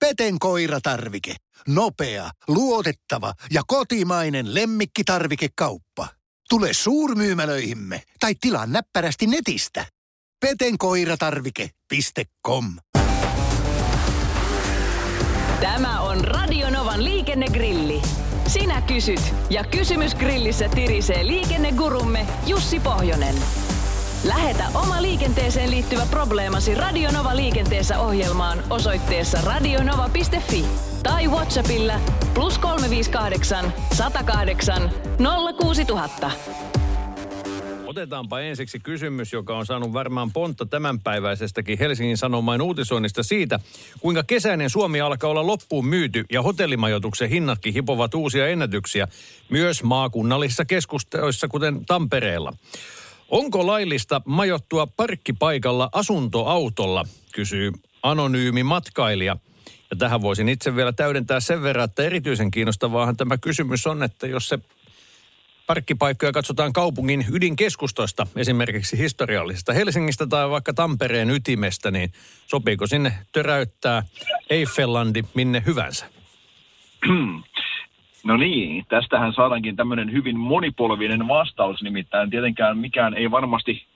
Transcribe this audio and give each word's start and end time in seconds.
Peten 0.00 0.38
koiratarvike. 0.38 1.34
Nopea, 1.68 2.30
luotettava 2.48 3.32
ja 3.50 3.62
kotimainen 3.66 4.54
lemmikkitarvikekauppa. 4.54 6.08
Tule 6.48 6.68
suurmyymälöihimme 6.72 8.02
tai 8.20 8.34
tilaa 8.40 8.66
näppärästi 8.66 9.26
netistä. 9.26 9.86
petenkoiratarvike.com 10.40 12.64
Tämä 15.60 16.00
on 16.00 16.24
Radionovan 16.24 17.04
liikennegrilli. 17.04 18.02
Sinä 18.46 18.82
kysyt 18.82 19.34
ja 19.50 19.64
kysymys 19.64 20.14
grillissä 20.14 20.68
tirisee 20.68 21.26
liikennegurumme 21.26 22.26
Jussi 22.46 22.80
Pohjonen. 22.80 23.34
Lähetä 24.24 24.64
oma 24.74 25.02
liikenteeseen 25.02 25.70
liittyvä 25.70 26.06
probleemasi 26.10 26.74
Radionova 26.74 27.36
liikenteessä 27.36 28.00
ohjelmaan 28.00 28.58
osoitteessa 28.70 29.38
radionova.fi 29.40 30.64
tai 31.02 31.28
Whatsappilla 31.28 32.00
plus 32.34 32.58
358 32.58 33.72
108 33.92 34.90
06000. 35.60 36.30
Otetaanpa 37.86 38.40
ensiksi 38.40 38.80
kysymys, 38.80 39.32
joka 39.32 39.56
on 39.56 39.66
saanut 39.66 39.92
varmaan 39.92 40.32
pontta 40.32 40.66
tämänpäiväisestäkin 40.66 41.78
Helsingin 41.78 42.16
Sanomain 42.16 42.62
uutisoinnista 42.62 43.22
siitä, 43.22 43.60
kuinka 44.00 44.22
kesäinen 44.22 44.70
Suomi 44.70 45.00
alkaa 45.00 45.30
olla 45.30 45.46
loppuun 45.46 45.86
myyty 45.86 46.24
ja 46.32 46.42
hotellimajoituksen 46.42 47.28
hinnatkin 47.28 47.74
hipovat 47.74 48.14
uusia 48.14 48.48
ennätyksiä 48.48 49.08
myös 49.48 49.82
maakunnallisissa 49.82 50.64
keskusteluissa, 50.64 51.48
kuten 51.48 51.86
Tampereella. 51.86 52.52
Onko 53.30 53.66
laillista 53.66 54.22
majottua 54.24 54.86
parkkipaikalla 54.86 55.88
asuntoautolla, 55.92 57.04
kysyy 57.32 57.72
anonyymi 58.02 58.62
matkailija. 58.62 59.36
Ja 59.90 59.96
tähän 59.96 60.22
voisin 60.22 60.48
itse 60.48 60.76
vielä 60.76 60.92
täydentää 60.92 61.40
sen 61.40 61.62
verran, 61.62 61.84
että 61.84 62.02
erityisen 62.02 62.50
kiinnostavaahan 62.50 63.16
tämä 63.16 63.38
kysymys 63.38 63.86
on, 63.86 64.02
että 64.02 64.26
jos 64.26 64.48
se 64.48 64.58
parkkipaikkoja 65.66 66.32
katsotaan 66.32 66.72
kaupungin 66.72 67.26
ydinkeskustoista, 67.32 68.26
esimerkiksi 68.36 68.98
historiallisesta 68.98 69.72
Helsingistä 69.72 70.26
tai 70.26 70.50
vaikka 70.50 70.74
Tampereen 70.74 71.30
ytimestä, 71.30 71.90
niin 71.90 72.12
sopiiko 72.46 72.86
sinne 72.86 73.12
töräyttää 73.32 74.02
Eiffelandi 74.50 75.22
minne 75.34 75.62
hyvänsä? 75.66 76.06
No 78.24 78.36
niin, 78.36 78.84
tästähän 78.88 79.32
saadaankin 79.32 79.76
tämmöinen 79.76 80.12
hyvin 80.12 80.38
monipolvinen 80.38 81.28
vastaus, 81.28 81.82
nimittäin 81.82 82.30
tietenkään 82.30 82.78
mikään 82.78 83.14
ei 83.14 83.30
varmasti 83.30 83.86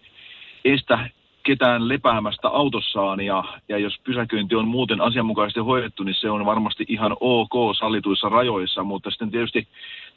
estä 0.65 1.11
ketään 1.43 1.89
lepäämästä 1.89 2.49
autossaan. 2.49 3.21
Ja, 3.21 3.45
ja 3.69 3.79
jos 3.79 3.99
pysäköinti 4.05 4.55
on 4.55 4.69
muuten 4.69 5.01
asianmukaisesti 5.01 5.61
hoidettu, 5.61 6.03
niin 6.03 6.15
se 6.15 6.31
on 6.31 6.47
varmasti 6.47 6.85
ihan 6.89 7.17
ok 7.21 7.77
sallituissa 7.79 8.29
rajoissa, 8.29 8.85
mutta 8.85 9.11
sitten 9.11 9.31
tietysti 9.31 9.69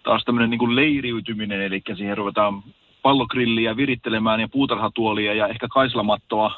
taas 0.04 0.24
tämmöinen 0.24 0.50
niin 0.50 0.60
kuin 0.60 0.76
leiriytyminen, 0.76 1.62
eli 1.62 1.82
siihen 1.98 2.18
ruvetaan 2.18 2.64
pallogrilliä 3.02 3.78
virittelemään 3.78 4.40
ja 4.40 4.48
puutarhatuolia 4.48 5.34
ja 5.34 5.48
ehkä 5.48 5.68
kaislamattoa, 5.68 6.52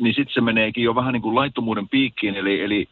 niin 0.00 0.14
sitten 0.14 0.34
se 0.34 0.40
meneekin 0.40 0.84
jo 0.84 0.94
vähän 0.94 1.12
niin 1.12 1.22
kuin 1.22 1.34
laittomuuden 1.34 1.88
piikkiin, 1.88 2.34
eli, 2.34 2.60
eli 2.60 2.88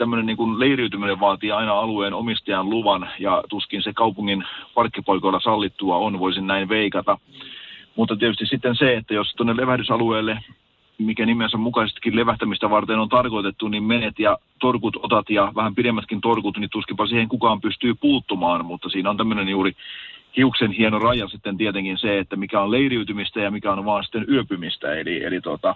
tämmöinen 0.00 0.26
niin 0.26 0.36
kuin 0.36 0.60
leiriytyminen 0.60 1.20
vaatii 1.20 1.52
aina 1.52 1.72
alueen 1.72 2.14
omistajan 2.14 2.70
luvan 2.70 3.10
ja 3.18 3.42
tuskin 3.48 3.82
se 3.82 3.92
kaupungin 3.92 4.44
parkkipaikoilla 4.74 5.40
sallittua 5.40 5.96
on, 5.96 6.18
voisin 6.18 6.46
näin 6.46 6.68
veikata. 6.68 7.18
Mutta 7.96 8.16
tietysti 8.16 8.46
sitten 8.46 8.76
se, 8.76 8.96
että 8.96 9.14
jos 9.14 9.34
tuonne 9.36 9.56
levähdysalueelle, 9.56 10.38
mikä 10.98 11.26
nimensä 11.26 11.56
mukaisestikin 11.56 12.16
levähtämistä 12.16 12.70
varten 12.70 12.98
on 12.98 13.08
tarkoitettu, 13.08 13.68
niin 13.68 13.84
menet 13.84 14.18
ja 14.18 14.38
torkut 14.58 14.96
otat 15.02 15.30
ja 15.30 15.52
vähän 15.54 15.74
pidemmätkin 15.74 16.20
torkut, 16.20 16.56
niin 16.58 16.70
tuskinpa 16.70 17.06
siihen 17.06 17.28
kukaan 17.28 17.60
pystyy 17.60 17.94
puuttumaan, 17.94 18.64
mutta 18.64 18.88
siinä 18.88 19.10
on 19.10 19.16
tämmöinen 19.16 19.48
juuri 19.48 19.72
hiuksen 20.36 20.72
hieno 20.72 20.98
raja 20.98 21.28
sitten 21.28 21.56
tietenkin 21.56 21.98
se, 21.98 22.18
että 22.18 22.36
mikä 22.36 22.60
on 22.60 22.70
leiriytymistä 22.70 23.40
ja 23.40 23.50
mikä 23.50 23.72
on 23.72 23.84
vaan 23.84 24.04
sitten 24.04 24.24
yöpymistä. 24.28 24.94
Eli, 24.94 25.24
eli 25.24 25.40
tota, 25.40 25.74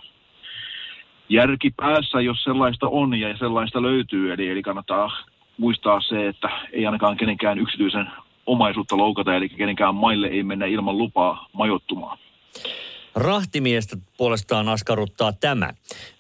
järki 1.29 1.71
päässä, 1.77 2.21
jos 2.21 2.45
sellaista 2.45 2.89
on 2.89 3.15
ja 3.15 3.37
sellaista 3.37 3.83
löytyy. 3.83 4.33
Eli, 4.33 4.49
eli 4.49 4.63
kannattaa 4.63 5.11
muistaa 5.59 6.01
se, 6.01 6.29
että 6.29 6.49
ei 6.73 6.87
ainakaan 6.87 7.17
kenenkään 7.17 7.59
yksityisen 7.59 8.07
omaisuutta 8.47 8.97
loukata, 8.97 9.35
eli 9.35 9.49
kenenkään 9.49 9.95
maille 9.95 10.27
ei 10.27 10.43
mennä 10.43 10.67
ilman 10.67 10.99
lupaa 10.99 11.49
majoittumaan. 11.53 12.19
Rahtimiestä 13.15 13.97
puolestaan 14.17 14.69
askarruttaa 14.69 15.33
tämä. 15.33 15.71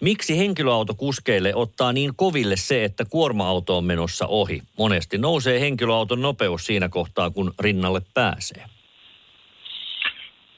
Miksi 0.00 0.38
henkilöautokuskeille 0.38 1.54
ottaa 1.54 1.92
niin 1.92 2.10
koville 2.16 2.56
se, 2.56 2.84
että 2.84 3.04
kuorma-auto 3.04 3.78
on 3.78 3.84
menossa 3.84 4.26
ohi? 4.26 4.62
Monesti 4.78 5.18
nousee 5.18 5.60
henkilöauton 5.60 6.22
nopeus 6.22 6.66
siinä 6.66 6.88
kohtaa, 6.88 7.30
kun 7.30 7.52
rinnalle 7.60 8.00
pääsee. 8.14 8.64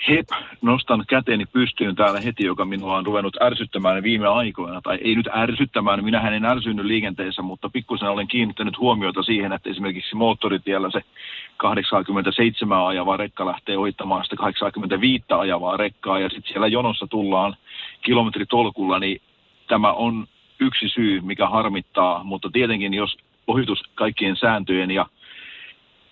Hep, 0.09 0.29
nostan 0.63 1.05
käteeni 1.09 1.47
pystyyn 1.47 1.97
täällä 1.97 2.21
heti, 2.21 2.45
joka 2.45 2.65
minua 2.65 2.97
on 2.97 3.07
ruvennut 3.07 3.37
ärsyttämään 3.43 4.03
viime 4.03 4.29
aikoina. 4.29 4.81
Tai 4.81 4.99
ei 5.03 5.15
nyt 5.15 5.29
ärsyttämään, 5.37 6.05
minä 6.05 6.31
en 6.31 6.45
ärsynyt 6.45 6.87
liikenteessä, 6.87 7.43
mutta 7.43 7.69
pikkusen 7.69 8.09
olen 8.09 8.29
kiinnittänyt 8.29 8.79
huomiota 8.79 9.23
siihen, 9.23 9.53
että 9.53 9.71
esimerkiksi 9.71 10.17
moottoritiellä 10.17 10.91
se 10.91 11.01
87 11.57 12.87
ajavaa 12.87 13.17
rekka 13.17 13.47
lähtee 13.47 13.79
ohittamaan 13.79 14.25
sitä 14.25 14.37
85 14.37 15.25
ajavaa 15.29 15.77
rekkaa 15.77 16.19
ja 16.19 16.29
sitten 16.29 16.53
siellä 16.53 16.67
jonossa 16.67 17.07
tullaan 17.07 17.57
kilometritolkulla, 18.03 18.99
niin 18.99 19.23
tämä 19.69 19.93
on 19.93 20.27
yksi 20.61 20.89
syy, 20.89 21.21
mikä 21.21 21.49
harmittaa, 21.49 22.25
mutta 22.25 22.51
tietenkin 22.53 22.95
jos 22.95 23.17
ohitus 23.47 23.83
kaikkien 23.95 24.37
sääntöjen 24.37 24.91
ja 24.91 25.07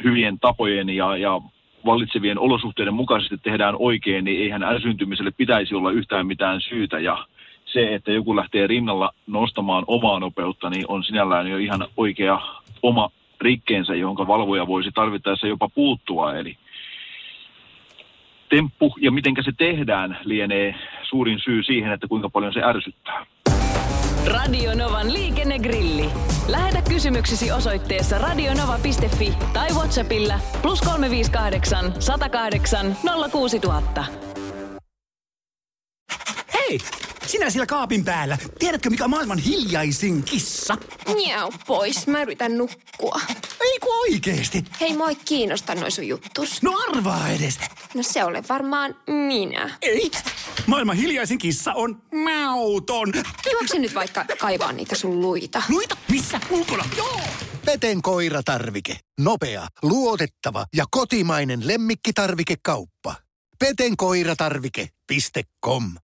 hyvien 0.05 0.39
tapojen 0.39 0.91
ja, 0.91 1.17
ja 1.17 1.41
vallitsevien 1.87 2.39
olosuhteiden 2.39 2.95
mukaisesti 2.95 3.39
tehdään 3.39 3.77
oikein, 3.79 4.25
niin 4.25 4.43
eihän 4.43 4.63
älsyntymiselle 4.63 5.31
pitäisi 5.31 5.75
olla 5.75 5.91
yhtään 5.91 6.27
mitään 6.27 6.61
syytä. 6.61 6.99
Ja 6.99 7.27
se, 7.65 7.95
että 7.95 8.13
joku 8.13 8.37
lähtee 8.37 8.67
rinnalla 8.67 9.11
nostamaan 9.27 9.85
omaa 9.87 10.21
nopeutta, 10.21 10.71
niin 10.71 10.85
on 10.89 11.05
sinällään 11.05 11.47
jo 11.47 11.59
ihan 11.59 11.87
oikea 11.97 12.41
oma 12.83 13.11
rikkeensä, 13.41 13.95
jonka 13.95 14.27
valvoja 14.27 14.67
voisi 14.67 14.91
tarvittaessa 14.95 15.47
jopa 15.47 15.69
puuttua. 15.69 16.35
Eli 16.35 16.57
temppu 18.49 18.95
ja 19.01 19.13
miten 19.13 19.35
se 19.43 19.53
tehdään 19.59 20.19
lienee 20.25 20.75
suurin 21.03 21.41
syy 21.45 21.63
siihen, 21.63 21.93
että 21.93 22.09
kuinka 22.09 22.31
paljon 22.31 22.53
se 22.53 22.63
ärsyttää. 22.65 23.27
Radio 24.27 24.75
Novan 24.75 25.13
liikennegrilli. 25.13 26.11
Lähetä 26.49 26.83
kysymyksesi 26.89 27.53
osoitteessa 27.53 28.19
radionova.fi 28.19 29.35
tai 29.53 29.69
Whatsappilla 29.71 30.41
plus 30.63 30.81
358 30.81 31.95
108 31.99 32.97
06000. 33.31 34.05
Hei! 36.55 36.79
Sinä 37.27 37.51
siellä 37.51 37.67
kaapin 37.67 38.05
päällä. 38.05 38.39
Tiedätkö, 38.59 38.91
mikä 38.91 39.05
on 39.05 39.11
maailman 39.11 39.39
hiljaisin 39.39 40.23
kissa? 40.23 40.77
Miau 41.15 41.53
pois, 41.67 42.07
mä 42.07 42.23
yritän 42.23 42.59
nukkua. 42.59 43.21
Oikeesti. 44.11 44.65
Hei, 44.81 44.97
moi 44.97 45.17
kiinnosta 45.17 45.75
noin 45.75 45.93
sun 45.93 46.09
juttus. 46.09 46.63
No 46.63 46.73
arvaa 46.89 47.29
edes. 47.29 47.59
No 47.95 48.03
se 48.03 48.25
ole 48.25 48.43
varmaan 48.49 48.97
minä. 49.07 49.79
Ei. 49.83 50.11
Maailman 50.67 50.97
hiljaisin 50.97 51.39
kissa 51.39 51.73
on 51.73 52.03
mauton. 52.25 53.13
Juokse 53.53 53.79
nyt 53.79 53.95
vaikka 53.95 54.25
kaivaa 54.39 54.73
niitä 54.73 54.95
sun 54.95 55.21
luita. 55.21 55.63
Luita? 55.69 55.97
Missä? 56.11 56.41
Ulkona? 56.51 56.85
Joo! 56.97 57.21
Peten 57.65 58.03
koiratarvike. 58.03 58.97
Nopea, 59.21 59.69
luotettava 59.83 60.67
ja 60.77 60.85
kotimainen 60.91 61.67
lemmikkitarvikekauppa. 61.67 63.15
petenkoiratarvike.com 63.59 65.93